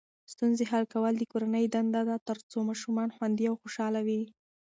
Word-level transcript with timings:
ستونزې 0.33 0.63
حل 0.71 0.83
کول 0.93 1.13
د 1.17 1.23
کورنۍ 1.31 1.65
دنده 1.73 2.01
ده 2.09 2.15
ترڅو 2.27 2.57
ماشومان 2.69 3.09
خوندي 3.15 3.45
او 3.49 3.55
خوشحاله 3.61 4.01
وي. 4.07 4.21